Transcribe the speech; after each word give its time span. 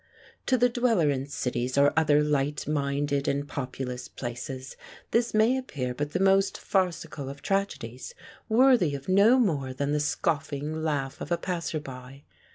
To 0.47 0.57
the 0.57 0.67
dweller 0.67 1.11
in 1.11 1.27
cities 1.27 1.77
or 1.77 1.93
other 1.95 2.23
light 2.23 2.67
minded 2.67 3.27
and 3.27 3.47
populous 3.47 4.07
places 4.07 4.75
this 5.11 5.31
may 5.31 5.55
appear 5.55 5.93
but 5.93 6.09
the 6.11 6.19
most 6.19 6.57
farcical 6.57 7.29
of 7.29 7.43
tragedies, 7.43 8.15
worthy 8.49 8.95
of 8.95 9.07
no 9.07 9.37
more 9.37 9.73
than 9.75 9.91
the 9.91 9.99
scoffing 9.99 10.81
laugh 10.81 11.21
of 11.21 11.31
a 11.31 11.37
passer 11.37 11.79
by. 11.79 12.23